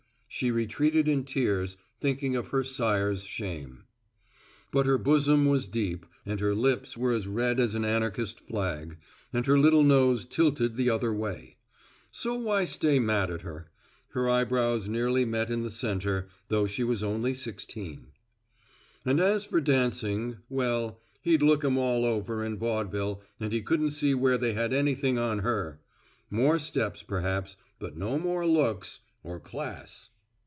[0.33, 3.83] She retreated in tears, thinking of her sire's shame.
[4.71, 8.97] But her bosom was deep and her lips were as red as an anarchist flag,
[9.33, 11.57] and her little nose tilted the other way.
[12.11, 13.71] So why stay mad with her?
[14.11, 18.07] Her eyebrows nearly met in the center, though she was only sixteen.
[19.03, 23.91] And as for dancing well, he'd looked 'em all over in vaudeville and he couldn't
[23.91, 25.81] see where they had anything on her.
[26.29, 30.07] More steps perhaps, but no more looks or class.